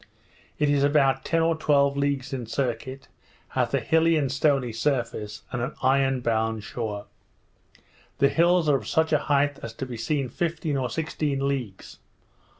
It 0.57 0.67
is 0.67 0.83
about 0.83 1.23
ten 1.23 1.43
or 1.43 1.55
twelve 1.55 1.95
leagues 1.95 2.33
in 2.33 2.47
circuit, 2.47 3.07
hath 3.49 3.71
a 3.75 3.79
hilly 3.79 4.15
and 4.17 4.31
stony 4.31 4.73
surface, 4.73 5.43
and 5.51 5.61
an 5.61 5.75
iron 5.83 6.21
bound 6.21 6.63
shore. 6.63 7.05
The 8.17 8.29
hills 8.29 8.67
are 8.67 8.77
of 8.77 8.87
such 8.87 9.13
a 9.13 9.19
height 9.29 9.59
as 9.61 9.73
to 9.75 9.85
be 9.85 9.97
seen 9.97 10.27
fifteen 10.27 10.75
or 10.75 10.89
sixteen 10.89 11.47
leagues. 11.47 11.99